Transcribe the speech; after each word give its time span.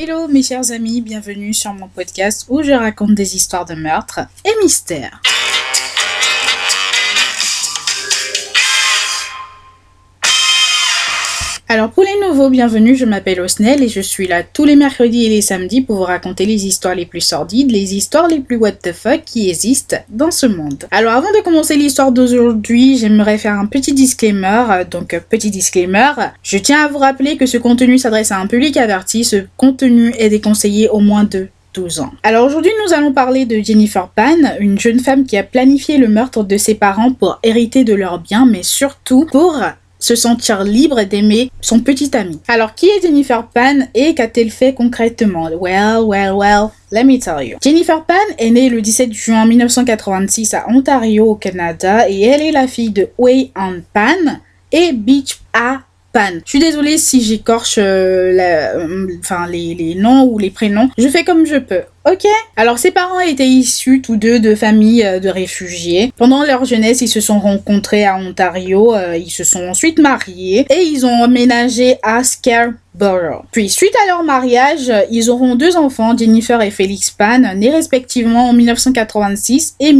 Hello 0.00 0.28
mes 0.28 0.44
chers 0.44 0.70
amis, 0.70 1.00
bienvenue 1.00 1.52
sur 1.52 1.72
mon 1.72 1.88
podcast 1.88 2.46
où 2.48 2.62
je 2.62 2.70
raconte 2.70 3.16
des 3.16 3.34
histoires 3.34 3.64
de 3.64 3.74
meurtres 3.74 4.20
et 4.44 4.52
mystères. 4.62 5.20
Alors 11.70 11.90
pour 11.90 12.02
les 12.02 12.26
nouveaux, 12.26 12.48
bienvenue, 12.48 12.96
je 12.96 13.04
m'appelle 13.04 13.42
Osnel 13.42 13.82
et 13.82 13.88
je 13.88 14.00
suis 14.00 14.26
là 14.26 14.42
tous 14.42 14.64
les 14.64 14.74
mercredis 14.74 15.26
et 15.26 15.28
les 15.28 15.42
samedis 15.42 15.82
pour 15.82 15.96
vous 15.96 16.04
raconter 16.04 16.46
les 16.46 16.66
histoires 16.66 16.94
les 16.94 17.04
plus 17.04 17.20
sordides, 17.20 17.70
les 17.70 17.94
histoires 17.94 18.26
les 18.26 18.40
plus 18.40 18.56
what 18.56 18.72
the 18.72 18.94
fuck 18.94 19.20
qui 19.26 19.50
existent 19.50 19.98
dans 20.08 20.30
ce 20.30 20.46
monde. 20.46 20.86
Alors 20.90 21.12
avant 21.12 21.28
de 21.28 21.44
commencer 21.44 21.76
l'histoire 21.76 22.10
d'aujourd'hui, 22.10 22.96
j'aimerais 22.96 23.36
faire 23.36 23.52
un 23.52 23.66
petit 23.66 23.92
disclaimer. 23.92 24.84
Donc 24.90 25.14
petit 25.28 25.50
disclaimer, 25.50 26.12
je 26.42 26.56
tiens 26.56 26.86
à 26.86 26.88
vous 26.88 26.96
rappeler 26.96 27.36
que 27.36 27.44
ce 27.44 27.58
contenu 27.58 27.98
s'adresse 27.98 28.32
à 28.32 28.38
un 28.38 28.46
public 28.46 28.78
averti, 28.78 29.22
ce 29.24 29.44
contenu 29.58 30.14
est 30.18 30.30
déconseillé 30.30 30.88
au 30.88 31.00
moins 31.00 31.24
de 31.24 31.48
12 31.74 32.00
ans. 32.00 32.12
Alors 32.22 32.46
aujourd'hui, 32.46 32.72
nous 32.82 32.94
allons 32.94 33.12
parler 33.12 33.44
de 33.44 33.62
Jennifer 33.62 34.08
Pan, 34.08 34.38
une 34.58 34.78
jeune 34.78 35.00
femme 35.00 35.26
qui 35.26 35.36
a 35.36 35.42
planifié 35.42 35.98
le 35.98 36.08
meurtre 36.08 36.44
de 36.44 36.56
ses 36.56 36.76
parents 36.76 37.12
pour 37.12 37.38
hériter 37.42 37.84
de 37.84 37.92
leurs 37.92 38.20
biens, 38.20 38.46
mais 38.46 38.62
surtout 38.62 39.26
pour 39.30 39.60
se 39.98 40.14
sentir 40.14 40.64
libre 40.64 41.02
d'aimer 41.02 41.50
son 41.60 41.80
petit 41.80 42.16
ami. 42.16 42.40
Alors, 42.48 42.74
qui 42.74 42.86
est 42.86 43.02
Jennifer 43.02 43.46
Pan 43.46 43.80
et 43.94 44.14
qu'a-t-elle 44.14 44.50
fait 44.50 44.74
concrètement? 44.74 45.50
Well, 45.60 46.02
well, 46.04 46.32
well, 46.32 46.68
let 46.92 47.04
me 47.04 47.18
tell 47.18 47.46
you. 47.46 47.58
Jennifer 47.62 48.04
Pan 48.04 48.14
est 48.38 48.50
née 48.50 48.68
le 48.68 48.80
17 48.80 49.12
juin 49.12 49.46
1986 49.46 50.54
à 50.54 50.68
Ontario, 50.68 51.26
au 51.26 51.34
Canada, 51.34 52.08
et 52.08 52.22
elle 52.22 52.42
est 52.42 52.52
la 52.52 52.66
fille 52.66 52.90
de 52.90 53.08
Wei 53.18 53.50
An 53.56 53.74
Pan 53.92 54.40
et 54.72 54.92
Beach 54.92 55.40
A 55.52 55.80
Je 56.44 56.50
suis 56.50 56.58
désolée 56.58 56.98
si 56.98 57.22
j'écorche 57.22 57.78
euh, 57.78 58.36
euh, 58.38 59.06
les, 59.48 59.94
noms 59.94 60.24
ou 60.24 60.38
les 60.38 60.50
prénoms. 60.50 60.90
Je 60.98 61.08
fais 61.08 61.24
comme 61.24 61.46
je 61.46 61.56
peux. 61.56 61.82
Ok? 62.10 62.26
Alors 62.56 62.78
ses 62.78 62.90
parents 62.90 63.20
étaient 63.20 63.46
issus 63.46 64.00
tous 64.00 64.16
deux 64.16 64.40
de 64.40 64.54
familles 64.54 65.04
euh, 65.04 65.20
de 65.20 65.28
réfugiés. 65.28 66.12
Pendant 66.16 66.44
leur 66.44 66.64
jeunesse, 66.64 67.00
ils 67.02 67.08
se 67.08 67.20
sont 67.20 67.38
rencontrés 67.38 68.04
à 68.04 68.16
Ontario, 68.16 68.94
ils 69.14 69.30
se 69.30 69.44
sont 69.44 69.68
ensuite 69.68 69.98
mariés 69.98 70.66
et 70.70 70.82
ils 70.82 71.06
ont 71.06 71.22
emménagé 71.22 71.96
à 72.02 72.24
Scarborough. 72.24 73.44
Puis 73.52 73.68
suite 73.68 73.94
à 74.04 74.08
leur 74.08 74.22
mariage, 74.24 74.92
ils 75.10 75.30
auront 75.30 75.54
deux 75.54 75.76
enfants, 75.76 76.16
Jennifer 76.16 76.60
et 76.62 76.70
Félix 76.70 77.10
Pan, 77.10 77.54
nés 77.54 77.70
respectivement 77.70 78.48
en 78.48 78.52
1986 78.52 79.76
et 79.80 79.92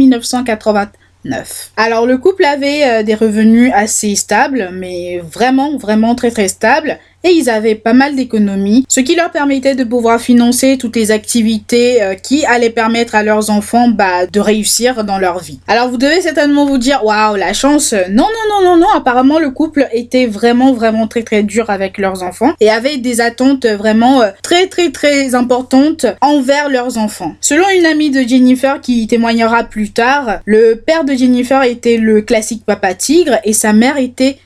1980. 1.25 1.71
Alors 1.77 2.05
le 2.05 2.17
couple 2.17 2.45
avait 2.45 2.83
euh, 2.83 3.03
des 3.03 3.15
revenus 3.15 3.71
assez 3.73 4.15
stables, 4.15 4.69
mais 4.73 5.19
vraiment, 5.19 5.77
vraiment 5.77 6.15
très 6.15 6.31
très 6.31 6.47
stables 6.47 6.97
et 7.23 7.31
ils 7.31 7.49
avaient 7.49 7.75
pas 7.75 7.93
mal 7.93 8.15
d'économies, 8.15 8.85
ce 8.87 8.99
qui 8.99 9.15
leur 9.15 9.31
permettait 9.31 9.75
de 9.75 9.83
pouvoir 9.83 10.19
financer 10.21 10.77
toutes 10.77 10.95
les 10.95 11.11
activités 11.11 12.01
euh, 12.01 12.15
qui 12.15 12.45
allaient 12.45 12.69
permettre 12.69 13.15
à 13.15 13.23
leurs 13.23 13.49
enfants 13.49 13.89
bah, 13.89 14.25
de 14.25 14.39
réussir 14.39 15.03
dans 15.03 15.17
leur 15.17 15.39
vie. 15.39 15.59
Alors 15.67 15.89
vous 15.89 15.97
devez 15.97 16.21
certainement 16.21 16.65
vous 16.65 16.77
dire 16.77 17.03
waouh 17.03 17.35
la 17.35 17.53
chance. 17.53 17.93
Non 18.09 18.25
non 18.25 18.63
non 18.63 18.63
non 18.63 18.77
non. 18.77 18.87
Apparemment 18.95 19.39
le 19.39 19.49
couple 19.51 19.87
était 19.91 20.25
vraiment 20.25 20.73
vraiment 20.73 21.07
très 21.07 21.23
très 21.23 21.43
dur 21.43 21.69
avec 21.69 21.97
leurs 21.97 22.23
enfants 22.23 22.53
et 22.59 22.69
avait 22.69 22.97
des 22.97 23.21
attentes 23.21 23.65
vraiment 23.65 24.21
euh, 24.21 24.29
très 24.41 24.67
très 24.67 24.91
très 24.91 25.35
importantes 25.35 26.05
envers 26.21 26.69
leurs 26.69 26.97
enfants. 26.97 27.35
Selon 27.41 27.65
une 27.77 27.85
amie 27.85 28.11
de 28.11 28.21
Jennifer 28.21 28.81
qui 28.81 29.07
témoignera 29.07 29.63
plus 29.63 29.91
tard, 29.91 30.39
le 30.45 30.75
père 30.75 31.03
de 31.03 31.13
Jennifer 31.13 31.63
était 31.63 31.97
le 31.97 32.21
classique 32.21 32.65
papa 32.65 32.93
tigre 32.93 33.37
et 33.43 33.53
sa 33.53 33.73
mère 33.73 33.97
était 33.97 34.37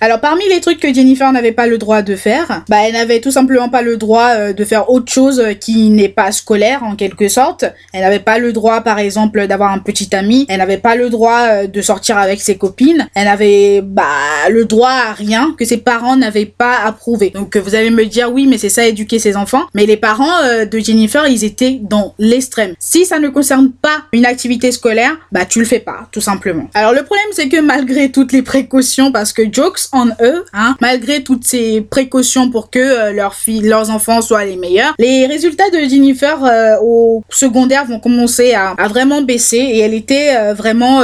Alors 0.00 0.18
parmi 0.18 0.42
les 0.48 0.60
trucs 0.60 0.80
que 0.80 0.92
Jennifer 0.92 1.30
n'avait 1.30 1.52
pas 1.52 1.68
le 1.68 1.78
droit 1.78 2.02
de 2.02 2.16
faire, 2.16 2.64
bah 2.68 2.78
elle 2.84 2.94
n'avait 2.94 3.20
tout 3.20 3.30
simplement 3.30 3.68
pas 3.68 3.80
le 3.80 3.96
droit 3.96 4.30
euh, 4.30 4.52
de 4.52 4.64
faire 4.64 4.90
autre 4.90 5.12
chose 5.12 5.40
qui 5.60 5.90
n'est 5.90 6.08
pas 6.08 6.32
scolaire 6.32 6.82
en 6.82 6.96
quelque 6.96 7.28
sorte. 7.28 7.64
Elle 7.92 8.00
n'avait 8.00 8.18
pas 8.18 8.40
le 8.40 8.52
droit 8.52 8.80
par 8.80 8.98
exemple 8.98 9.46
d'avoir 9.46 9.70
un 9.70 9.78
petit 9.78 10.16
ami, 10.16 10.46
elle 10.48 10.58
n'avait 10.58 10.78
pas 10.78 10.96
le 10.96 11.10
droit 11.10 11.42
euh, 11.42 11.66
de 11.68 11.80
sortir 11.80 12.18
avec 12.18 12.40
ses 12.40 12.58
copines, 12.58 13.06
elle 13.14 13.26
n'avait 13.26 13.82
bah 13.82 14.02
le 14.50 14.64
droit 14.64 14.90
à 14.90 15.12
rien 15.12 15.54
que 15.56 15.64
ses 15.64 15.76
parents 15.76 16.16
n'avaient 16.16 16.44
pas 16.44 16.78
approuvé. 16.84 17.30
Donc 17.30 17.56
vous 17.56 17.76
allez 17.76 17.90
me 17.90 18.06
dire 18.06 18.32
oui 18.32 18.48
mais 18.48 18.58
c'est 18.58 18.68
ça 18.68 18.84
éduquer 18.84 19.20
ses 19.20 19.36
enfants, 19.36 19.62
mais 19.74 19.86
les 19.86 19.96
parents 19.96 20.42
euh, 20.42 20.64
de 20.64 20.78
Jennifer 20.80 21.28
ils 21.28 21.44
étaient 21.44 21.78
dans 21.80 22.16
l'extrême. 22.18 22.74
Si 22.80 23.06
ça 23.06 23.20
ne 23.20 23.28
concerne 23.28 23.70
pas 23.70 24.06
une 24.12 24.26
activité 24.26 24.72
scolaire, 24.72 25.16
bah 25.30 25.44
tu 25.44 25.60
le 25.60 25.66
fais 25.66 25.78
pas 25.78 26.08
tout 26.10 26.20
simplement. 26.20 26.68
Alors 26.74 26.92
le 26.92 27.04
problème 27.04 27.28
c'est 27.30 27.48
que 27.48 27.60
malgré 27.60 28.10
toutes 28.10 28.32
les 28.32 28.42
précautions 28.42 29.03
parce 29.12 29.32
que 29.32 29.42
jokes 29.50 29.88
on 29.92 30.08
eux, 30.20 30.44
hein, 30.52 30.76
malgré 30.80 31.22
toutes 31.22 31.44
ces 31.44 31.80
précautions 31.80 32.50
pour 32.50 32.70
que 32.70 32.78
euh, 32.78 33.12
leurs 33.12 33.34
filles, 33.34 33.62
leurs 33.62 33.90
enfants 33.90 34.22
soient 34.22 34.44
les 34.44 34.56
meilleurs, 34.56 34.94
les 34.98 35.26
résultats 35.26 35.70
de 35.70 35.78
Jennifer 35.88 36.42
euh, 36.44 36.76
au 36.82 37.22
secondaire 37.30 37.84
vont 37.84 38.00
commencer 38.00 38.54
à, 38.54 38.74
vraiment 38.88 39.22
baisser 39.22 39.56
et 39.56 39.78
elle 39.80 39.94
était 39.94 40.36
euh, 40.36 40.54
vraiment 40.54 41.02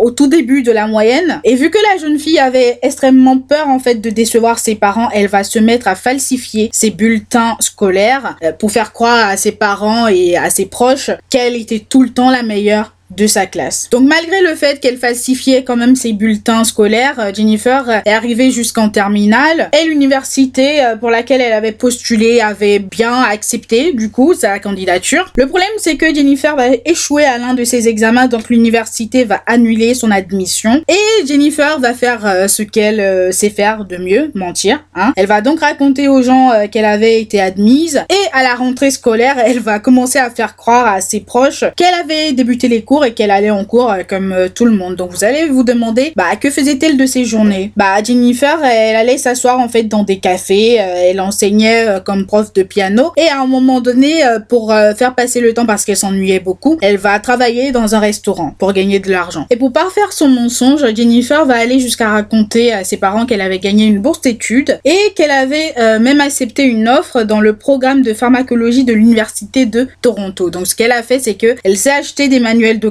au 0.00 0.10
tout 0.10 0.26
début 0.26 0.62
de 0.62 0.72
la 0.72 0.86
moyenne. 0.86 1.40
Et 1.44 1.54
vu 1.54 1.70
que 1.70 1.78
la 1.92 2.00
jeune 2.00 2.18
fille 2.18 2.38
avait 2.38 2.78
extrêmement 2.82 3.38
peur 3.38 3.68
en 3.68 3.78
fait 3.78 3.96
de 3.96 4.10
décevoir 4.10 4.58
ses 4.58 4.74
parents, 4.74 5.08
elle 5.12 5.28
va 5.28 5.44
se 5.44 5.58
mettre 5.58 5.88
à 5.88 5.94
falsifier 5.94 6.70
ses 6.72 6.90
bulletins 6.90 7.56
scolaires 7.60 8.36
pour 8.58 8.70
faire 8.70 8.92
croire 8.92 9.28
à 9.28 9.36
ses 9.36 9.52
parents 9.52 10.08
et 10.08 10.36
à 10.36 10.50
ses 10.50 10.66
proches 10.66 11.10
qu'elle 11.30 11.56
était 11.56 11.84
tout 11.88 12.02
le 12.02 12.10
temps 12.10 12.30
la 12.30 12.42
meilleure 12.42 12.95
de 13.14 13.26
sa 13.26 13.46
classe. 13.46 13.88
Donc 13.90 14.08
malgré 14.08 14.40
le 14.42 14.54
fait 14.54 14.80
qu'elle 14.80 14.96
falsifiait 14.96 15.62
quand 15.62 15.76
même 15.76 15.94
ses 15.94 16.12
bulletins 16.12 16.64
scolaires, 16.64 17.18
euh, 17.18 17.32
Jennifer 17.32 17.88
euh, 17.88 18.00
est 18.04 18.12
arrivée 18.12 18.50
jusqu'en 18.50 18.88
terminale 18.88 19.70
et 19.72 19.86
l'université 19.86 20.82
euh, 20.82 20.96
pour 20.96 21.10
laquelle 21.10 21.40
elle 21.40 21.52
avait 21.52 21.72
postulé 21.72 22.40
avait 22.40 22.80
bien 22.80 23.22
accepté 23.22 23.92
du 23.92 24.10
coup 24.10 24.34
sa 24.34 24.58
candidature. 24.58 25.32
Le 25.36 25.46
problème 25.46 25.68
c'est 25.78 25.96
que 25.96 26.12
Jennifer 26.12 26.56
va 26.56 26.68
échouer 26.84 27.24
à 27.24 27.38
l'un 27.38 27.54
de 27.54 27.62
ses 27.62 27.88
examens 27.88 28.26
donc 28.26 28.48
l'université 28.48 29.24
va 29.24 29.40
annuler 29.46 29.94
son 29.94 30.10
admission 30.10 30.82
et 30.88 31.26
Jennifer 31.26 31.78
va 31.78 31.94
faire 31.94 32.48
ce 32.48 32.62
qu'elle 32.62 33.32
sait 33.32 33.50
faire 33.50 33.84
de 33.84 33.96
mieux, 33.96 34.30
mentir. 34.34 34.84
Hein. 34.94 35.12
Elle 35.16 35.26
va 35.26 35.40
donc 35.40 35.60
raconter 35.60 36.08
aux 36.08 36.22
gens 36.22 36.50
qu'elle 36.70 36.84
avait 36.84 37.20
été 37.20 37.40
admise 37.40 38.04
et 38.10 38.28
à 38.32 38.42
la 38.42 38.54
rentrée 38.54 38.90
scolaire 38.90 39.36
elle 39.44 39.60
va 39.60 39.78
commencer 39.78 40.18
à 40.18 40.30
faire 40.30 40.56
croire 40.56 40.86
à 40.86 41.00
ses 41.00 41.20
proches 41.20 41.64
qu'elle 41.76 41.94
avait 41.94 42.32
débuté 42.32 42.68
les 42.68 42.82
cours 42.82 42.95
et 43.04 43.12
qu'elle 43.12 43.30
allait 43.30 43.50
en 43.50 43.64
cours 43.64 43.90
euh, 43.90 44.02
comme 44.08 44.32
euh, 44.32 44.48
tout 44.48 44.64
le 44.64 44.72
monde. 44.72 44.96
Donc 44.96 45.10
vous 45.10 45.24
allez 45.24 45.46
vous 45.46 45.62
demander, 45.62 46.12
bah 46.16 46.36
que 46.40 46.50
faisait-elle 46.50 46.96
de 46.96 47.06
ces 47.06 47.24
journées? 47.24 47.72
Bah 47.76 48.02
Jennifer, 48.02 48.62
elle 48.64 48.96
allait 48.96 49.18
s'asseoir 49.18 49.58
en 49.58 49.68
fait 49.68 49.84
dans 49.84 50.02
des 50.02 50.18
cafés, 50.18 50.80
euh, 50.80 51.10
elle 51.10 51.20
enseignait 51.20 51.86
comme 52.04 52.26
prof 52.26 52.52
de 52.52 52.62
piano 52.62 53.12
et 53.16 53.28
à 53.28 53.40
un 53.40 53.46
moment 53.46 53.80
donné, 53.80 54.22
pour 54.48 54.72
faire 54.96 55.14
passer 55.14 55.40
le 55.40 55.52
temps 55.54 55.66
parce 55.66 55.84
qu'elle 55.84 55.96
s'ennuyait 55.96 56.40
beaucoup, 56.40 56.78
elle 56.82 56.96
va 56.96 57.18
travailler 57.18 57.72
dans 57.72 57.94
un 57.94 57.98
restaurant 57.98 58.54
pour 58.58 58.72
gagner 58.72 58.98
de 58.98 59.10
l'argent. 59.10 59.46
Et 59.50 59.56
pour 59.56 59.72
parfaire 59.72 60.12
son 60.12 60.28
mensonge, 60.28 60.84
Jennifer 60.94 61.44
va 61.44 61.56
aller 61.56 61.80
jusqu'à 61.80 62.08
raconter 62.08 62.72
à 62.72 62.84
ses 62.84 62.96
parents 62.96 63.26
qu'elle 63.26 63.40
avait 63.40 63.58
gagné 63.58 63.86
une 63.86 64.00
bourse 64.00 64.20
d'études 64.20 64.78
et 64.84 64.98
qu'elle 65.14 65.30
avait 65.30 65.74
même 65.98 66.20
accepté 66.20 66.64
une 66.64 66.88
offre 66.88 67.22
dans 67.22 67.40
le 67.40 67.56
programme 67.56 68.02
de 68.02 68.14
pharmacologie 68.14 68.84
de 68.84 68.92
l'université 68.92 69.66
de 69.66 69.88
Toronto. 70.02 70.50
Donc 70.50 70.66
ce 70.66 70.74
qu'elle 70.74 70.92
a 70.92 71.02
fait, 71.02 71.18
c'est 71.18 71.34
que 71.34 71.56
elle 71.64 71.76
s'est 71.76 71.90
acheté 71.90 72.28
des 72.28 72.40
manuels 72.40 72.80
de 72.80 72.85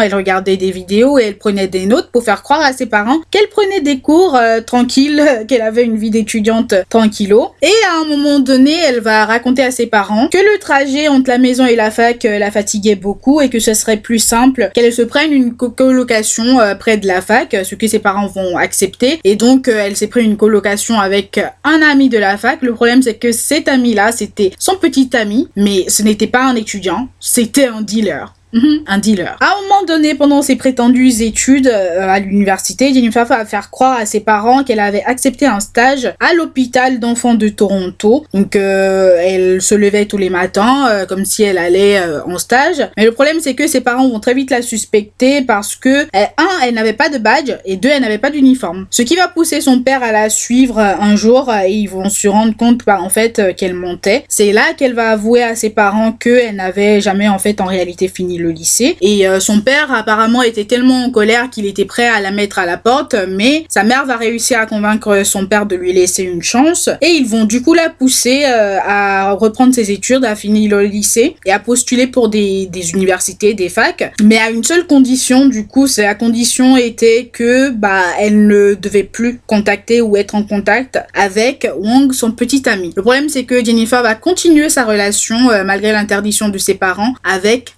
elle 0.00 0.14
regardait 0.14 0.56
des 0.56 0.70
vidéos 0.70 1.18
et 1.18 1.24
elle 1.24 1.38
prenait 1.38 1.68
des 1.68 1.86
notes 1.86 2.10
pour 2.12 2.24
faire 2.24 2.42
croire 2.42 2.60
à 2.60 2.72
ses 2.72 2.86
parents 2.86 3.18
qu'elle 3.30 3.48
prenait 3.48 3.80
des 3.80 3.98
cours 4.00 4.36
euh, 4.36 4.60
tranquilles, 4.60 5.22
qu'elle 5.48 5.62
avait 5.62 5.84
une 5.84 5.96
vie 5.96 6.10
d'étudiante 6.10 6.74
tranquillo. 6.88 7.50
Et 7.62 7.72
à 7.90 8.00
un 8.00 8.04
moment 8.04 8.38
donné, 8.38 8.74
elle 8.86 9.00
va 9.00 9.24
raconter 9.24 9.62
à 9.62 9.70
ses 9.70 9.86
parents 9.86 10.28
que 10.28 10.38
le 10.38 10.58
trajet 10.58 11.08
entre 11.08 11.30
la 11.30 11.38
maison 11.38 11.66
et 11.66 11.76
la 11.76 11.90
fac 11.90 12.24
euh, 12.24 12.38
la 12.38 12.50
fatiguait 12.50 12.94
beaucoup 12.94 13.40
et 13.40 13.48
que 13.48 13.60
ce 13.60 13.74
serait 13.74 13.96
plus 13.96 14.18
simple 14.18 14.70
qu'elle 14.74 14.92
se 14.92 15.02
prenne 15.02 15.32
une 15.32 15.54
colocation 15.54 16.60
euh, 16.60 16.74
près 16.74 16.96
de 16.96 17.06
la 17.06 17.20
fac, 17.20 17.56
ce 17.64 17.74
que 17.74 17.86
ses 17.86 17.98
parents 17.98 18.26
vont 18.26 18.56
accepter. 18.56 19.20
Et 19.24 19.36
donc, 19.36 19.68
elle 19.68 19.96
s'est 19.96 20.06
pris 20.06 20.24
une 20.24 20.36
colocation 20.36 21.00
avec 21.00 21.40
un 21.64 21.82
ami 21.82 22.08
de 22.08 22.18
la 22.18 22.36
fac. 22.36 22.58
Le 22.62 22.74
problème, 22.74 23.02
c'est 23.02 23.14
que 23.14 23.32
cet 23.32 23.68
ami-là, 23.68 24.12
c'était 24.12 24.52
son 24.58 24.76
petit 24.76 25.10
ami, 25.16 25.48
mais 25.56 25.88
ce 25.88 26.02
n'était 26.02 26.26
pas 26.26 26.44
un 26.44 26.56
étudiant, 26.56 27.08
c'était 27.20 27.66
un 27.66 27.82
dealer. 27.82 28.35
Mhm. 28.52 28.84
un 28.86 28.98
dealer. 28.98 29.36
À 29.40 29.46
un 29.46 29.62
moment 29.62 29.84
donné, 29.86 30.14
pendant 30.14 30.40
ses 30.40 30.56
prétendues 30.56 31.22
études 31.22 31.66
euh, 31.66 32.08
à 32.08 32.20
l'université, 32.20 32.94
Jennifer 32.94 33.24
va 33.24 33.44
faire 33.44 33.70
croire 33.70 33.98
à 33.98 34.06
ses 34.06 34.20
parents 34.20 34.62
qu'elle 34.64 34.80
avait 34.80 35.02
accepté 35.04 35.46
un 35.46 35.60
stage 35.60 36.12
à 36.20 36.32
l'hôpital 36.32 37.00
d'enfants 37.00 37.34
de 37.34 37.48
Toronto. 37.48 38.24
Donc, 38.32 38.56
euh, 38.56 39.16
elle 39.20 39.60
se 39.60 39.74
levait 39.74 40.06
tous 40.06 40.16
les 40.16 40.30
matins 40.30 40.88
euh, 40.88 41.06
comme 41.06 41.24
si 41.24 41.42
elle 41.42 41.58
allait 41.58 42.00
en 42.26 42.38
stage. 42.38 42.88
Mais 42.96 43.04
le 43.04 43.12
problème, 43.12 43.38
c'est 43.40 43.54
que 43.54 43.66
ses 43.66 43.80
parents 43.80 44.08
vont 44.08 44.20
très 44.20 44.34
vite 44.34 44.50
la 44.50 44.62
suspecter 44.62 45.42
parce 45.42 45.74
que, 45.76 46.04
un, 46.14 46.48
elle 46.64 46.74
n'avait 46.74 46.92
pas 46.92 47.08
de 47.08 47.18
badge 47.18 47.52
et 47.64 47.76
deux, 47.76 47.88
elle 47.88 48.02
n'avait 48.02 48.18
pas 48.18 48.30
d'uniforme. 48.30 48.86
Ce 48.90 49.02
qui 49.02 49.16
va 49.16 49.28
pousser 49.28 49.60
son 49.60 49.80
père 49.80 50.02
à 50.02 50.12
la 50.12 50.30
suivre 50.30 50.78
un 50.78 51.16
jour 51.16 51.52
et 51.52 51.72
ils 51.72 51.88
vont 51.88 52.08
se 52.08 52.28
rendre 52.28 52.56
compte, 52.56 52.84
bah, 52.86 53.00
en 53.00 53.08
fait, 53.08 53.54
qu'elle 53.56 53.74
montait. 53.74 54.24
C'est 54.28 54.52
là 54.52 54.72
qu'elle 54.76 54.94
va 54.94 55.10
avouer 55.10 55.42
à 55.42 55.56
ses 55.56 55.70
parents 55.70 56.12
qu'elle 56.12 56.56
n'avait 56.56 57.00
jamais, 57.00 57.28
en 57.28 57.38
fait, 57.38 57.60
en 57.60 57.66
réalité 57.66 58.08
fini 58.08 58.35
le 58.38 58.50
lycée. 58.50 58.96
Et 59.00 59.28
euh, 59.28 59.40
son 59.40 59.60
père 59.60 59.92
apparemment 59.92 60.42
était 60.42 60.64
tellement 60.64 61.04
en 61.04 61.10
colère 61.10 61.50
qu'il 61.50 61.66
était 61.66 61.84
prêt 61.84 62.06
à 62.06 62.20
la 62.20 62.30
mettre 62.30 62.58
à 62.58 62.66
la 62.66 62.76
porte, 62.76 63.14
mais 63.28 63.64
sa 63.68 63.82
mère 63.84 64.06
va 64.06 64.16
réussir 64.16 64.58
à 64.58 64.66
convaincre 64.66 65.22
son 65.24 65.46
père 65.46 65.66
de 65.66 65.76
lui 65.76 65.92
laisser 65.92 66.22
une 66.22 66.42
chance. 66.42 66.88
Et 67.00 67.08
ils 67.08 67.26
vont 67.26 67.44
du 67.44 67.62
coup 67.62 67.74
la 67.74 67.90
pousser 67.90 68.44
euh, 68.44 68.78
à 68.84 69.32
reprendre 69.32 69.74
ses 69.74 69.90
études, 69.90 70.24
à 70.24 70.36
finir 70.36 70.76
le 70.76 70.84
lycée 70.84 71.36
et 71.44 71.52
à 71.52 71.58
postuler 71.58 72.06
pour 72.06 72.28
des, 72.28 72.68
universités, 72.94 73.54
des 73.54 73.68
facs. 73.68 74.12
Mais 74.22 74.38
à 74.38 74.50
une 74.50 74.64
seule 74.64 74.86
condition, 74.86 75.46
du 75.46 75.66
coup, 75.66 75.86
c'est 75.86 76.02
la 76.02 76.14
condition 76.14 76.76
était 76.76 77.30
que 77.32 77.70
bah 77.70 78.02
elle 78.20 78.46
ne 78.46 78.74
devait 78.74 79.02
plus 79.02 79.40
contacter 79.46 80.00
ou 80.00 80.16
être 80.16 80.34
en 80.34 80.42
contact 80.42 80.98
avec 81.14 81.68
Wong, 81.78 82.12
son 82.12 82.32
petit 82.32 82.68
ami. 82.68 82.92
Le 82.96 83.02
problème 83.02 83.28
c'est 83.28 83.44
que 83.44 83.64
Jennifer 83.64 84.02
va 84.02 84.14
continuer 84.14 84.68
sa 84.68 84.84
relation 84.84 85.50
euh, 85.50 85.64
malgré 85.64 85.92
l'interdiction 85.92 86.48
de 86.48 86.58
ses 86.58 86.74
parents 86.74 87.14
avec 87.24 87.74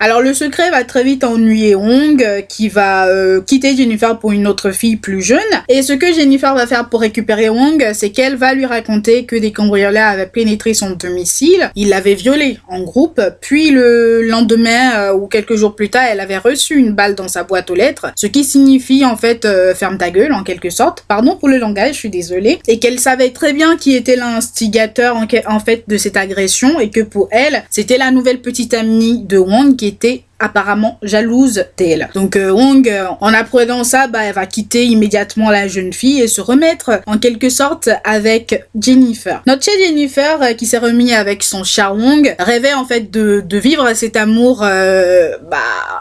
Alors 0.00 0.22
le 0.22 0.34
secret 0.34 0.70
va 0.70 0.84
très 0.84 1.04
vite 1.04 1.22
ennuyer 1.22 1.74
Wong 1.74 2.22
euh, 2.22 2.40
qui 2.40 2.68
va 2.68 3.06
euh, 3.06 3.40
quitter 3.40 3.76
Jennifer 3.76 4.18
pour 4.18 4.32
une 4.32 4.46
autre 4.46 4.72
fille 4.72 4.96
plus 4.96 5.22
jeune. 5.22 5.40
Et 5.68 5.82
ce 5.82 5.92
que 5.92 6.12
Jennifer 6.12 6.54
va 6.54 6.66
faire 6.66 6.88
pour 6.88 7.00
récupérer 7.00 7.48
Wong 7.48 7.90
c'est 7.94 8.10
qu'elle 8.10 8.36
va 8.36 8.54
lui 8.54 8.66
raconter 8.66 9.24
que 9.24 9.36
des 9.36 9.52
cambrioleurs 9.52 10.08
avaient 10.08 10.26
pénétré 10.26 10.74
son 10.74 10.90
domicile, 10.90 11.70
ils 11.76 11.88
l'avaient 11.88 12.14
violé 12.14 12.58
en 12.68 12.80
groupe. 12.82 13.20
Puis 13.40 13.70
le 13.70 14.22
lendemain 14.22 14.96
euh, 14.96 15.14
ou 15.14 15.26
quelques 15.26 15.54
jours 15.54 15.76
plus 15.76 15.90
tard 15.90 16.04
elle 16.10 16.20
avait 16.20 16.38
reçu 16.38 16.76
une 16.76 16.92
balle 16.92 17.14
dans 17.14 17.28
sa 17.28 17.44
boîte 17.44 17.70
aux 17.70 17.76
lettres. 17.76 18.06
Ce 18.16 18.26
qui 18.26 18.44
signifie 18.44 19.04
en 19.04 19.16
fait 19.16 19.46
ferme 19.74 19.98
ta 19.98 20.10
gueule 20.10 20.32
en 20.32 20.42
quelque 20.42 20.70
sorte, 20.70 21.04
pardon 21.06 21.36
pour 21.36 21.48
le 21.48 21.58
langage 21.58 21.94
je 21.94 21.98
suis 21.98 22.10
désolée. 22.10 22.58
Et 22.66 22.78
qu'elle 22.78 22.98
savait 22.98 23.30
très 23.30 23.52
bien 23.52 23.76
qui 23.76 23.94
était 23.94 24.16
l'instigateur 24.16 25.16
en, 25.16 25.60
fait 25.60 25.84
de 25.86 25.96
cette 25.96 26.16
agression 26.16 26.80
et 26.80 26.90
que 26.90 27.00
pour 27.00 27.28
elle 27.30 27.64
c'était 27.70 27.98
la 27.98 28.10
nouvelle 28.10 28.40
petite 28.40 28.74
amie 28.74 29.22
de 29.36 29.40
Wong 29.40 29.76
qui 29.76 29.86
était 29.86 30.24
apparemment 30.38 30.98
jalouse 31.02 31.64
d'elle. 31.76 32.08
Donc 32.14 32.36
euh, 32.36 32.50
Wong, 32.50 32.88
euh, 32.88 33.06
en 33.20 33.32
apprenant 33.32 33.84
ça, 33.84 34.06
bah, 34.06 34.20
elle 34.24 34.34
va 34.34 34.46
quitter 34.46 34.84
immédiatement 34.84 35.50
la 35.50 35.66
jeune 35.66 35.92
fille 35.92 36.20
et 36.20 36.28
se 36.28 36.40
remettre 36.40 37.00
en 37.06 37.18
quelque 37.18 37.48
sorte 37.48 37.88
avec 38.04 38.66
Jennifer. 38.78 39.42
Notre 39.46 39.64
chère 39.64 39.74
Jennifer, 39.82 40.42
euh, 40.42 40.52
qui 40.52 40.66
s'est 40.66 40.78
remis 40.78 41.14
avec 41.14 41.42
son 41.42 41.64
cher 41.64 41.94
Wong, 41.94 42.34
rêvait 42.38 42.74
en 42.74 42.84
fait 42.84 43.10
de, 43.10 43.42
de 43.46 43.58
vivre 43.58 43.92
cet 43.94 44.16
amour 44.16 44.58
bah, 44.58 45.58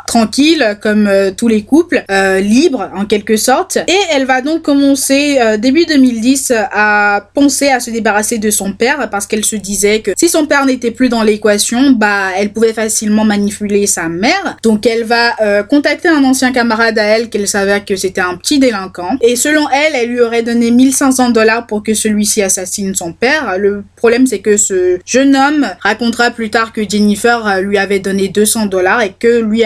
tranquille 0.07 0.77
comme 0.81 1.09
tous 1.37 1.47
les 1.47 1.63
couples, 1.63 2.03
libre 2.41 2.89
en 2.95 3.05
quelque 3.05 3.37
sorte. 3.37 3.77
Et 3.87 3.97
elle 4.11 4.25
va 4.25 4.41
donc 4.41 4.61
commencer 4.61 5.39
début 5.59 5.85
2010 5.85 6.53
à 6.71 7.27
penser 7.33 7.69
à 7.69 7.79
se 7.79 7.91
débarrasser 7.91 8.37
de 8.37 8.49
son 8.49 8.73
père 8.73 9.09
parce 9.09 9.27
qu'elle 9.27 9.45
se 9.45 9.55
disait 9.55 10.01
que 10.01 10.11
si 10.17 10.29
son 10.29 10.45
père 10.45 10.65
n'était 10.65 10.91
plus 10.91 11.09
dans 11.09 11.23
l'équation, 11.23 11.91
bah 11.91 12.29
elle 12.37 12.51
pouvait 12.51 12.73
facilement 12.73 13.25
manipuler 13.25 13.87
sa 13.87 14.09
mère 14.09 14.24
donc 14.63 14.85
elle 14.85 15.03
va 15.03 15.35
euh, 15.41 15.63
contacter 15.63 16.07
un 16.07 16.23
ancien 16.23 16.51
camarade 16.51 16.97
à 16.97 17.03
elle 17.03 17.29
qu'elle 17.29 17.47
savait 17.47 17.81
que 17.81 17.95
c'était 17.95 18.21
un 18.21 18.35
petit 18.35 18.59
délinquant. 18.59 19.17
Et 19.21 19.35
selon 19.35 19.69
elle, 19.69 19.93
elle 19.95 20.09
lui 20.09 20.21
aurait 20.21 20.43
donné 20.43 20.71
1500 20.71 21.31
dollars 21.31 21.67
pour 21.67 21.83
que 21.83 21.93
celui-ci 21.93 22.41
assassine 22.41 22.95
son 22.95 23.13
père. 23.13 23.57
Le 23.57 23.83
problème 23.95 24.27
c'est 24.27 24.39
que 24.39 24.57
ce 24.57 24.99
jeune 25.05 25.35
homme 25.35 25.67
racontera 25.79 26.31
plus 26.31 26.49
tard 26.49 26.73
que 26.73 26.87
Jennifer 26.87 27.45
euh, 27.47 27.61
lui 27.61 27.77
avait 27.77 27.99
donné 27.99 28.27
200 28.29 28.67
dollars 28.67 29.01
et 29.01 29.13
que 29.17 29.39
lui, 29.39 29.63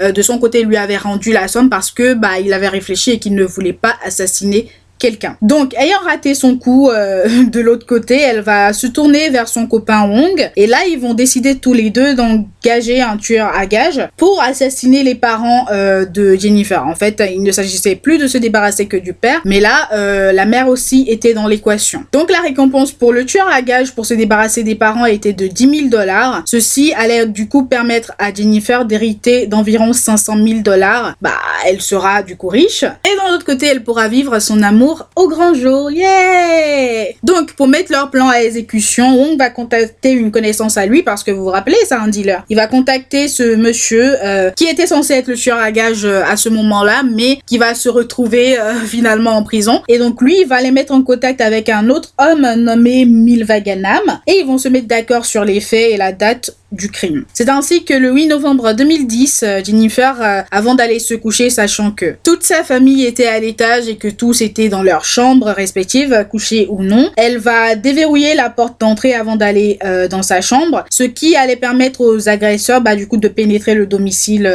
euh, 0.00 0.12
de 0.12 0.22
son 0.22 0.38
côté 0.38 0.64
lui 0.64 0.76
avait 0.76 0.96
rendu 0.96 1.32
la 1.32 1.48
somme 1.48 1.70
parce 1.70 1.90
que 1.90 2.14
bah 2.14 2.40
il 2.40 2.52
avait 2.52 2.68
réfléchi 2.68 3.12
et 3.12 3.18
qu'il 3.18 3.34
ne 3.34 3.44
voulait 3.44 3.72
pas 3.72 3.94
assassiner 4.04 4.68
quelqu'un. 4.98 5.36
Donc, 5.42 5.74
ayant 5.74 5.98
raté 6.04 6.34
son 6.34 6.56
coup 6.56 6.90
euh, 6.90 7.26
de 7.50 7.60
l'autre 7.60 7.86
côté, 7.86 8.18
elle 8.18 8.40
va 8.40 8.72
se 8.72 8.86
tourner 8.86 9.30
vers 9.30 9.48
son 9.48 9.66
copain 9.66 10.08
Wong. 10.08 10.50
Et 10.56 10.66
là, 10.66 10.78
ils 10.88 10.98
vont 10.98 11.14
décider 11.14 11.56
tous 11.56 11.72
les 11.72 11.90
deux 11.90 12.14
d'engager 12.14 13.00
un 13.00 13.16
tueur 13.16 13.50
à 13.54 13.66
gage 13.66 14.00
pour 14.16 14.40
assassiner 14.42 15.02
les 15.02 15.14
parents 15.14 15.66
euh, 15.70 16.04
de 16.04 16.34
Jennifer. 16.36 16.86
En 16.86 16.94
fait, 16.94 17.22
il 17.32 17.42
ne 17.42 17.52
s'agissait 17.52 17.96
plus 17.96 18.18
de 18.18 18.26
se 18.26 18.38
débarrasser 18.38 18.86
que 18.86 18.96
du 18.96 19.12
père, 19.12 19.40
mais 19.44 19.60
là, 19.60 19.88
euh, 19.92 20.32
la 20.32 20.46
mère 20.46 20.68
aussi 20.68 21.04
était 21.08 21.34
dans 21.34 21.46
l'équation. 21.46 22.04
Donc, 22.12 22.30
la 22.30 22.40
récompense 22.40 22.92
pour 22.92 23.12
le 23.12 23.24
tueur 23.24 23.48
à 23.48 23.62
gage 23.62 23.92
pour 23.92 24.06
se 24.06 24.14
débarrasser 24.14 24.62
des 24.62 24.74
parents 24.74 25.06
était 25.06 25.32
de 25.32 25.46
10 25.46 25.76
000 25.78 25.88
dollars. 25.88 26.42
Ceci 26.46 26.92
allait 26.96 27.26
du 27.26 27.48
coup 27.48 27.64
permettre 27.66 28.12
à 28.18 28.32
Jennifer 28.32 28.84
d'hériter 28.84 29.46
d'environ 29.46 29.92
500 29.92 30.36
000 30.46 30.60
dollars. 30.60 31.14
Bah, 31.20 31.32
elle 31.66 31.80
sera 31.80 32.22
du 32.22 32.36
coup 32.36 32.48
riche. 32.48 32.84
Et 32.84 33.16
d'un 33.16 33.34
autre 33.34 33.44
côté, 33.44 33.66
elle 33.66 33.82
pourra 33.82 34.08
vivre 34.08 34.38
son 34.38 34.62
amour 34.62 34.83
au 35.16 35.28
grand 35.28 35.54
jour. 35.54 35.90
Yeah 35.90 37.06
Donc, 37.22 37.52
pour 37.54 37.68
mettre 37.68 37.92
leur 37.92 38.10
plan 38.10 38.28
à 38.28 38.38
exécution, 38.38 39.06
on 39.06 39.36
va 39.36 39.50
contacter 39.50 40.12
une 40.12 40.30
connaissance 40.30 40.76
à 40.76 40.86
lui 40.86 41.02
parce 41.02 41.22
que 41.22 41.30
vous 41.30 41.44
vous 41.44 41.50
rappelez, 41.50 41.76
c'est 41.86 41.94
un 41.94 42.08
dealer. 42.08 42.44
Il 42.48 42.56
va 42.56 42.66
contacter 42.66 43.28
ce 43.28 43.54
monsieur 43.56 44.16
euh, 44.22 44.50
qui 44.50 44.64
était 44.64 44.86
censé 44.86 45.14
être 45.14 45.28
le 45.28 45.36
tueur 45.36 45.58
à 45.58 45.70
gage 45.70 46.04
euh, 46.04 46.22
à 46.24 46.36
ce 46.36 46.48
moment-là, 46.48 47.02
mais 47.02 47.38
qui 47.46 47.58
va 47.58 47.74
se 47.74 47.88
retrouver 47.88 48.58
euh, 48.58 48.74
finalement 48.86 49.32
en 49.32 49.42
prison. 49.42 49.82
Et 49.88 49.98
donc, 49.98 50.20
lui, 50.20 50.40
il 50.40 50.46
va 50.46 50.60
les 50.60 50.70
mettre 50.70 50.92
en 50.92 51.02
contact 51.02 51.40
avec 51.40 51.68
un 51.68 51.90
autre 51.90 52.10
homme 52.18 52.46
nommé 52.56 53.04
Milvaganam 53.04 54.20
et 54.26 54.40
ils 54.40 54.46
vont 54.46 54.58
se 54.58 54.68
mettre 54.68 54.86
d'accord 54.86 55.24
sur 55.24 55.44
les 55.44 55.60
faits 55.60 55.92
et 55.92 55.96
la 55.96 56.12
date 56.12 56.56
du 56.74 56.90
crime. 56.90 57.24
C'est 57.32 57.48
ainsi 57.48 57.84
que 57.84 57.94
le 57.94 58.12
8 58.12 58.28
novembre 58.28 58.72
2010, 58.72 59.42
euh, 59.42 59.60
Jennifer, 59.64 60.20
euh, 60.20 60.42
avant 60.50 60.74
d'aller 60.74 60.98
se 60.98 61.14
coucher, 61.14 61.50
sachant 61.50 61.90
que 61.90 62.16
toute 62.22 62.42
sa 62.42 62.64
famille 62.64 63.04
était 63.04 63.26
à 63.26 63.38
l'étage 63.38 63.88
et 63.88 63.96
que 63.96 64.08
tous 64.08 64.40
étaient 64.40 64.68
dans 64.68 64.82
leurs 64.82 65.04
chambres 65.04 65.50
respectives, 65.50 66.26
couchés 66.30 66.66
ou 66.70 66.82
non, 66.82 67.10
elle 67.16 67.38
va 67.38 67.74
déverrouiller 67.76 68.34
la 68.34 68.50
porte 68.50 68.80
d'entrée 68.80 69.14
avant 69.14 69.36
d'aller 69.36 69.78
euh, 69.84 70.08
dans 70.08 70.22
sa 70.22 70.40
chambre, 70.40 70.84
ce 70.90 71.04
qui 71.04 71.36
allait 71.36 71.56
permettre 71.56 72.00
aux 72.00 72.28
agresseurs, 72.28 72.80
bah, 72.80 72.96
du 72.96 73.06
coup, 73.06 73.16
de 73.16 73.28
pénétrer 73.28 73.74
le 73.74 73.86
domicile 73.86 74.50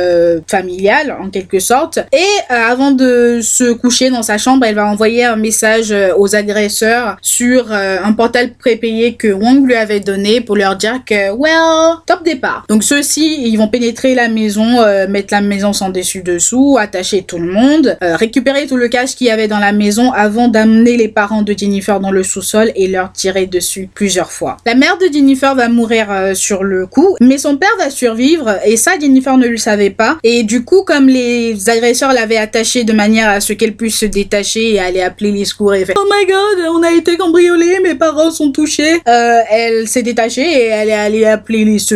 familial, 0.48 1.16
en 1.22 1.30
quelque 1.30 1.60
sorte. 1.60 2.00
Et 2.14 2.54
avant 2.54 2.92
de 2.92 3.40
se 3.42 3.72
coucher 3.72 4.10
dans 4.10 4.24
sa 4.24 4.38
chambre, 4.38 4.66
elle 4.66 4.76
va 4.76 4.88
envoyer 4.88 5.26
un 5.26 5.36
message 5.36 5.94
aux 6.18 6.36
agresseurs 6.36 7.18
sur 7.22 7.72
un 7.72 8.14
portal 8.14 8.54
prépayé 8.54 9.16
que 9.16 9.28
Wong 9.28 9.66
lui 9.66 9.76
avait 9.76 10.00
donné 10.00 10.42
pour 10.42 10.56
leur 10.56 10.76
dire 10.76 11.02
que, 11.06 11.32
well, 11.32 12.00
top 12.10 12.24
départ. 12.24 12.66
Donc 12.68 12.84
ceux-ci, 12.84 13.44
ils 13.46 13.56
vont 13.56 13.68
pénétrer 13.68 14.16
la 14.16 14.30
maison, 14.30 14.82
euh, 14.82 15.08
mettre 15.08 15.32
la 15.32 15.42
maison 15.42 15.74
sans 15.74 15.90
dessus-dessous, 15.90 16.78
attacher 16.80 17.22
tout 17.22 17.38
le 17.38 17.52
monde, 17.52 17.98
euh, 18.02 18.16
récupérer 18.16 18.66
tout 18.66 18.78
le 18.78 18.88
cash 18.88 19.16
qu'il 19.16 19.28
y 19.28 19.30
avait 19.30 19.48
dans 19.48 19.60
la 19.60 19.74
maison 19.74 20.12
avant 20.12 20.48
d'amener 20.48 20.98
les 20.98 21.08
parents 21.08 21.44
de 21.44 21.54
Jennifer 21.56 22.00
dans 22.00 22.10
le 22.10 22.24
sous-sol 22.24 22.72
et 22.76 22.88
leur 22.88 23.14
tirer 23.14 23.46
dessus 23.46 23.88
plusieurs 23.94 24.32
fois. 24.32 24.58
La 24.66 24.74
mère 24.74 24.98
de 24.98 25.06
Jennifer 25.14 25.54
va 25.54 25.70
mourir 25.70 26.08
euh, 26.10 26.34
sur 26.34 26.64
le 26.64 26.88
coup, 26.88 27.16
mais 27.22 27.38
son 27.38 27.58
père 27.58 27.70
va 27.78 27.92
survivre 27.92 28.58
et 28.66 28.76
ça 28.76 28.94
Jennifer 29.00 29.38
ne 29.38 29.48
le 29.48 29.58
savait 29.58 29.92
pas. 29.92 30.18
Et 30.24 30.42
du 30.42 30.66
coup, 30.66 30.82
comme 30.82 31.08
les 31.08 31.70
agresseurs 31.70 32.14
l'avaient 32.14 32.38
attachée 32.38 32.86
de 32.86 32.94
manière 32.94 33.30
à 33.30 33.40
ce 33.40 33.54
qu'elle 33.54 33.76
puisse 33.76 34.00
se 34.00 34.08
détacher 34.08 34.74
et 34.74 34.80
aller 34.80 35.02
appeler 35.02 35.32
les 35.32 35.46
secours 35.46 35.76
et 35.76 35.86
faire 35.86 35.96
Oh 35.96 36.10
my 36.12 36.26
god, 36.26 36.76
on 36.76 36.82
a 36.82 36.92
été 36.92 37.18
cambriolés, 37.18 37.82
mes 37.84 37.94
parents 37.94 38.32
sont 38.32 38.52
touchés. 38.52 39.00
elle 39.06 39.88
s'est 39.88 40.02
détachée 40.02 40.42
et 40.42 40.66
elle 40.70 40.90
est 40.90 40.94
allée 40.94 41.26
appeler 41.26 41.66
les 41.66 41.78
secours 41.78 41.89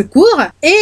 et 0.62 0.72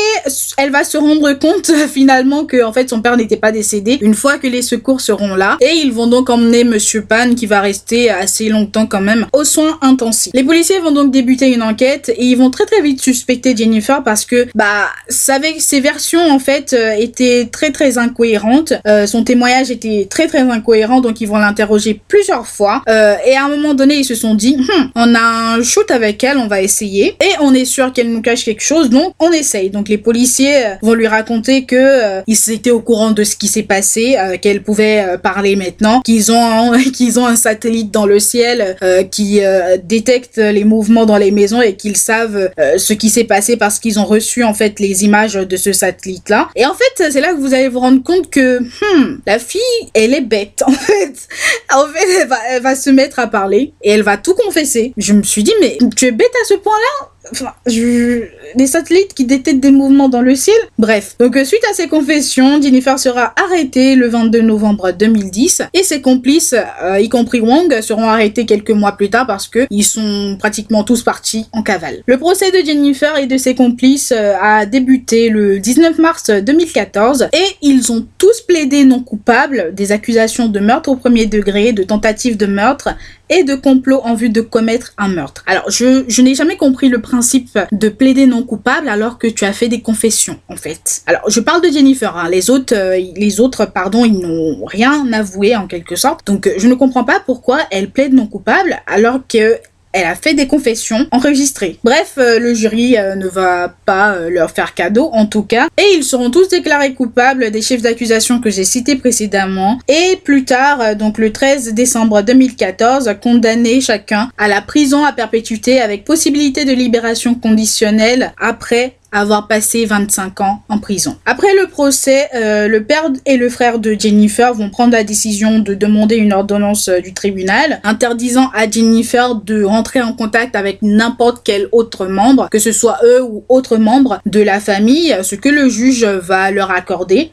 elle 0.56 0.70
va 0.70 0.84
se 0.84 0.96
rendre 0.96 1.32
compte 1.34 1.72
finalement 1.92 2.44
que 2.44 2.62
en 2.64 2.72
fait 2.72 2.88
son 2.90 3.00
père 3.00 3.16
n'était 3.16 3.36
pas 3.36 3.52
décédé 3.52 3.98
une 4.00 4.14
fois 4.14 4.38
que 4.38 4.46
les 4.46 4.62
secours 4.62 5.00
seront 5.00 5.34
là 5.34 5.56
et 5.60 5.72
ils 5.72 5.92
vont 5.92 6.06
donc 6.06 6.30
emmener 6.30 6.64
monsieur 6.64 7.02
Pan 7.02 7.34
qui 7.34 7.46
va 7.46 7.60
rester 7.60 8.10
assez 8.10 8.48
longtemps 8.48 8.86
quand 8.86 9.00
même 9.00 9.26
aux 9.32 9.44
soins 9.44 9.78
intensifs. 9.82 10.32
Les 10.34 10.44
policiers 10.44 10.78
vont 10.78 10.92
donc 10.92 11.10
débuter 11.10 11.52
une 11.52 11.62
enquête 11.62 12.10
et 12.10 12.24
ils 12.24 12.36
vont 12.36 12.50
très 12.50 12.66
très 12.66 12.80
vite 12.80 13.00
suspecter 13.00 13.56
Jennifer 13.56 14.02
parce 14.02 14.24
que 14.24 14.48
bah 14.54 14.88
savait 15.08 15.58
ses 15.58 15.80
versions 15.80 16.30
en 16.30 16.38
fait 16.38 16.72
euh, 16.72 16.92
étaient 16.92 17.48
très 17.50 17.70
très 17.70 17.98
incohérentes. 17.98 18.72
Euh, 18.86 19.06
son 19.06 19.24
témoignage 19.24 19.70
était 19.70 20.06
très 20.08 20.26
très 20.26 20.40
incohérent 20.40 21.00
donc 21.00 21.20
ils 21.20 21.28
vont 21.28 21.38
l'interroger 21.38 22.00
plusieurs 22.08 22.46
fois 22.46 22.82
euh, 22.88 23.16
et 23.26 23.36
à 23.36 23.44
un 23.44 23.48
moment 23.48 23.74
donné 23.74 23.96
ils 23.96 24.04
se 24.04 24.14
sont 24.14 24.34
dit 24.34 24.56
hm, 24.56 24.90
on 24.94 25.14
a 25.14 25.54
un 25.54 25.62
shoot 25.62 25.90
avec 25.90 26.22
elle 26.24 26.38
on 26.38 26.48
va 26.48 26.62
essayer 26.62 27.16
et 27.20 27.32
on 27.40 27.54
est 27.54 27.64
sûr 27.64 27.92
qu'elle 27.92 28.10
nous 28.10 28.22
cache 28.22 28.44
quelque 28.44 28.62
chose 28.62 28.90
donc 28.90 29.01
on 29.18 29.32
essaye. 29.32 29.70
Donc 29.70 29.88
les 29.88 29.98
policiers 29.98 30.66
euh, 30.66 30.74
vont 30.82 30.94
lui 30.94 31.06
raconter 31.06 31.64
que 31.64 31.76
euh, 31.76 32.22
ils 32.26 32.50
étaient 32.50 32.70
au 32.70 32.80
courant 32.80 33.10
de 33.10 33.24
ce 33.24 33.36
qui 33.36 33.48
s'est 33.48 33.62
passé, 33.62 34.16
euh, 34.18 34.36
qu'elle 34.38 34.62
pouvait 34.62 35.18
parler 35.22 35.56
maintenant, 35.56 36.00
qu'ils 36.02 36.32
ont 36.32 36.72
qu'ils 36.94 37.18
ont 37.18 37.26
un 37.26 37.36
satellite 37.36 37.90
dans 37.90 38.06
le 38.06 38.18
ciel 38.18 38.76
qui 39.10 39.40
détecte 39.84 40.36
les 40.36 40.64
mouvements 40.64 41.06
dans 41.06 41.16
les 41.16 41.30
maisons 41.30 41.60
et 41.60 41.76
qu'ils 41.76 41.96
savent 41.96 42.50
ce 42.76 42.92
qui 42.92 43.10
s'est 43.10 43.24
passé 43.24 43.56
parce 43.56 43.78
qu'ils 43.78 43.98
ont 43.98 44.04
reçu 44.04 44.44
en 44.44 44.54
fait 44.54 44.80
les 44.80 45.04
images 45.04 45.34
de 45.34 45.56
ce 45.56 45.72
satellite 45.72 46.28
là. 46.28 46.48
Et 46.56 46.66
en 46.66 46.74
fait, 46.74 47.10
c'est 47.10 47.20
là 47.20 47.32
que 47.32 47.38
vous 47.38 47.54
allez 47.54 47.68
vous 47.68 47.80
rendre 47.80 48.02
compte 48.02 48.30
que 48.30 48.60
hmm, 48.60 49.20
la 49.26 49.38
fille, 49.38 49.60
elle 49.94 50.14
est 50.14 50.20
bête 50.20 50.62
en 50.66 50.72
fait. 50.72 51.28
En 51.72 51.86
fait, 51.86 52.20
elle 52.20 52.28
va, 52.28 52.38
elle 52.50 52.62
va 52.62 52.74
se 52.74 52.90
mettre 52.90 53.18
à 53.18 53.26
parler 53.26 53.72
et 53.82 53.90
elle 53.90 54.02
va 54.02 54.16
tout 54.16 54.34
confesser. 54.34 54.92
Je 54.96 55.12
me 55.12 55.22
suis 55.22 55.42
dit 55.42 55.54
mais 55.60 55.78
tu 55.96 56.06
es 56.06 56.12
bête 56.12 56.32
à 56.42 56.46
ce 56.46 56.54
point-là? 56.54 57.11
Enfin, 57.30 57.52
je... 57.66 58.24
des 58.56 58.66
satellites 58.66 59.14
qui 59.14 59.24
détectent 59.24 59.60
des 59.60 59.70
mouvements 59.70 60.08
dans 60.08 60.22
le 60.22 60.34
ciel. 60.34 60.56
Bref, 60.78 61.16
donc 61.18 61.36
euh, 61.36 61.44
suite 61.44 61.62
à 61.70 61.74
ces 61.74 61.88
confessions, 61.88 62.60
Jennifer 62.60 62.98
sera 62.98 63.32
arrêtée 63.36 63.94
le 63.94 64.08
22 64.08 64.40
novembre 64.42 64.92
2010 64.92 65.62
et 65.74 65.82
ses 65.82 66.00
complices, 66.00 66.54
euh, 66.82 67.00
y 67.00 67.08
compris 67.08 67.40
Wong, 67.40 67.80
seront 67.80 68.08
arrêtés 68.08 68.46
quelques 68.46 68.70
mois 68.70 68.92
plus 68.92 69.10
tard 69.10 69.26
parce 69.26 69.48
que 69.48 69.66
ils 69.70 69.84
sont 69.84 70.36
pratiquement 70.38 70.84
tous 70.84 71.02
partis 71.02 71.46
en 71.52 71.62
cavale. 71.62 72.02
Le 72.06 72.18
procès 72.18 72.50
de 72.50 72.64
Jennifer 72.64 73.16
et 73.18 73.26
de 73.26 73.36
ses 73.36 73.54
complices 73.54 74.12
euh, 74.12 74.34
a 74.40 74.66
débuté 74.66 75.28
le 75.28 75.58
19 75.58 75.98
mars 75.98 76.30
2014 76.30 77.28
et 77.32 77.56
ils 77.62 77.92
ont 77.92 78.06
tous 78.18 78.40
plaidé 78.42 78.84
non 78.84 79.00
coupables 79.00 79.74
des 79.74 79.92
accusations 79.92 80.48
de 80.48 80.60
meurtre 80.60 80.90
au 80.90 80.96
premier 80.96 81.26
degré, 81.26 81.72
de 81.72 81.82
tentative 81.82 82.36
de 82.36 82.46
meurtre 82.46 82.90
et 83.32 83.44
de 83.44 83.54
complot 83.54 84.00
en 84.04 84.14
vue 84.14 84.28
de 84.28 84.40
commettre 84.40 84.92
un 84.98 85.08
meurtre. 85.08 85.42
Alors, 85.46 85.70
je, 85.70 86.20
n'ai 86.20 86.34
jamais 86.34 86.56
compris 86.56 86.88
le 86.88 87.00
principe 87.00 87.58
de 87.72 87.88
plaider 87.88 88.26
non 88.26 88.42
coupable 88.42 88.88
alors 88.88 89.18
que 89.18 89.26
tu 89.26 89.44
as 89.44 89.52
fait 89.52 89.68
des 89.68 89.80
confessions, 89.80 90.38
en 90.48 90.56
fait. 90.56 91.02
Alors, 91.06 91.22
je 91.28 91.40
parle 91.40 91.62
de 91.62 91.68
Jennifer, 91.68 92.16
hein. 92.16 92.28
les 92.28 92.50
autres, 92.50 92.74
euh, 92.76 93.00
les 93.16 93.40
autres, 93.40 93.64
pardon, 93.64 94.04
ils 94.04 94.18
n'ont 94.18 94.64
rien 94.66 95.10
avoué 95.12 95.56
en 95.56 95.66
quelque 95.66 95.96
sorte. 95.96 96.26
Donc, 96.26 96.50
je 96.56 96.68
ne 96.68 96.74
comprends 96.74 97.04
pas 97.04 97.20
pourquoi 97.24 97.60
elle 97.70 97.90
plaide 97.90 98.12
non 98.12 98.26
coupable 98.26 98.80
alors 98.86 99.20
que 99.26 99.58
elle 99.92 100.06
a 100.06 100.14
fait 100.14 100.34
des 100.34 100.46
confessions 100.46 101.06
enregistrées. 101.10 101.78
Bref, 101.84 102.14
euh, 102.18 102.38
le 102.38 102.54
jury 102.54 102.96
euh, 102.96 103.14
ne 103.14 103.26
va 103.26 103.74
pas 103.84 104.14
euh, 104.14 104.30
leur 104.30 104.50
faire 104.50 104.74
cadeau 104.74 105.10
en 105.12 105.26
tout 105.26 105.42
cas. 105.42 105.68
Et 105.78 105.96
ils 105.96 106.04
seront 106.04 106.30
tous 106.30 106.48
déclarés 106.48 106.94
coupables 106.94 107.50
des 107.50 107.62
chefs 107.62 107.82
d'accusation 107.82 108.40
que 108.40 108.50
j'ai 108.50 108.64
cités 108.64 108.96
précédemment. 108.96 109.78
Et 109.88 110.16
plus 110.16 110.44
tard, 110.44 110.96
donc 110.96 111.18
le 111.18 111.32
13 111.32 111.74
décembre 111.74 112.22
2014, 112.22 113.10
condamnés 113.22 113.80
chacun 113.80 114.30
à 114.38 114.48
la 114.48 114.62
prison 114.62 115.04
à 115.04 115.12
perpétuité 115.12 115.80
avec 115.80 116.04
possibilité 116.04 116.64
de 116.64 116.72
libération 116.72 117.34
conditionnelle 117.34 118.32
après 118.40 118.96
avoir 119.12 119.46
passé 119.46 119.84
25 119.84 120.40
ans 120.40 120.62
en 120.68 120.78
prison. 120.78 121.16
Après 121.26 121.54
le 121.54 121.68
procès, 121.68 122.28
euh, 122.34 122.66
le 122.66 122.82
père 122.82 123.04
et 123.26 123.36
le 123.36 123.48
frère 123.48 123.78
de 123.78 123.94
Jennifer 123.98 124.54
vont 124.54 124.70
prendre 124.70 124.92
la 124.92 125.04
décision 125.04 125.58
de 125.58 125.74
demander 125.74 126.16
une 126.16 126.32
ordonnance 126.32 126.88
euh, 126.88 127.00
du 127.00 127.12
tribunal 127.12 127.80
interdisant 127.84 128.50
à 128.54 128.68
Jennifer 128.68 129.34
de 129.34 129.62
rentrer 129.62 130.00
en 130.00 130.14
contact 130.14 130.56
avec 130.56 130.78
n'importe 130.82 131.42
quel 131.44 131.68
autre 131.72 132.06
membre, 132.06 132.48
que 132.50 132.58
ce 132.58 132.72
soit 132.72 132.98
eux 133.04 133.22
ou 133.22 133.44
autres 133.48 133.76
membres 133.76 134.20
de 134.26 134.40
la 134.40 134.60
famille, 134.60 135.16
ce 135.22 135.34
que 135.34 135.48
le 135.48 135.68
juge 135.68 136.04
va 136.04 136.50
leur 136.50 136.70
accorder 136.70 137.32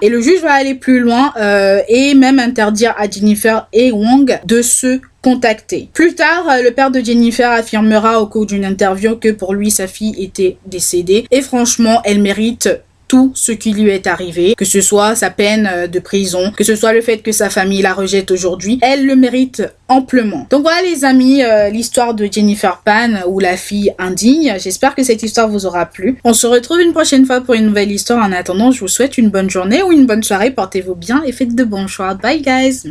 Et 0.00 0.08
le 0.08 0.20
juge 0.20 0.40
va 0.42 0.52
aller 0.52 0.74
plus 0.74 1.00
loin 1.00 1.32
euh, 1.36 1.80
et 1.88 2.14
même 2.14 2.38
interdire 2.38 2.94
à 2.98 3.08
Jennifer 3.08 3.66
et 3.72 3.92
Wong 3.92 4.38
de 4.44 4.62
se 4.62 5.00
contacter. 5.22 5.88
Plus 5.94 6.14
tard, 6.14 6.46
euh, 6.50 6.62
le 6.62 6.70
père 6.70 6.90
de 6.90 7.00
Jennifer 7.00 7.50
affirmera 7.50 8.20
au 8.20 8.26
cours 8.26 8.44
d'une 8.44 8.64
interview 8.64 9.16
que 9.16 9.30
pour 9.30 9.54
lui, 9.54 9.70
sa 9.70 9.86
fille 9.86 10.14
était 10.22 10.58
décédée. 10.66 11.26
Et 11.30 11.40
franchement, 11.40 12.02
elle 12.04 12.20
mérite 12.20 12.68
tout 13.08 13.32
ce 13.34 13.52
qui 13.52 13.72
lui 13.72 13.90
est 13.90 14.06
arrivé, 14.06 14.54
que 14.56 14.64
ce 14.64 14.80
soit 14.80 15.14
sa 15.14 15.30
peine 15.30 15.68
euh, 15.72 15.86
de 15.86 15.98
prison, 15.98 16.52
que 16.56 16.64
ce 16.64 16.76
soit 16.76 16.92
le 16.92 17.00
fait 17.00 17.18
que 17.18 17.32
sa 17.32 17.50
famille 17.50 17.82
la 17.82 17.94
rejette 17.94 18.30
aujourd'hui, 18.30 18.78
elle 18.82 19.06
le 19.06 19.16
mérite 19.16 19.62
amplement. 19.88 20.46
Donc 20.50 20.62
voilà 20.62 20.82
les 20.82 21.04
amis, 21.04 21.42
euh, 21.42 21.68
l'histoire 21.68 22.14
de 22.14 22.28
Jennifer 22.30 22.80
Pan 22.84 23.22
ou 23.28 23.40
la 23.40 23.56
fille 23.56 23.92
indigne. 23.98 24.54
J'espère 24.58 24.94
que 24.94 25.02
cette 25.02 25.22
histoire 25.22 25.48
vous 25.48 25.66
aura 25.66 25.86
plu. 25.86 26.18
On 26.24 26.34
se 26.34 26.46
retrouve 26.46 26.80
une 26.80 26.92
prochaine 26.92 27.26
fois 27.26 27.40
pour 27.40 27.54
une 27.54 27.66
nouvelle 27.66 27.92
histoire. 27.92 28.24
En 28.24 28.32
attendant, 28.32 28.70
je 28.70 28.80
vous 28.80 28.88
souhaite 28.88 29.18
une 29.18 29.30
bonne 29.30 29.50
journée 29.50 29.82
ou 29.82 29.92
une 29.92 30.06
bonne 30.06 30.22
soirée. 30.22 30.50
Portez-vous 30.50 30.94
bien 30.94 31.22
et 31.24 31.32
faites 31.32 31.54
de 31.54 31.64
bons 31.64 31.86
choix. 31.86 32.14
Bye 32.14 32.42
guys. 32.42 32.82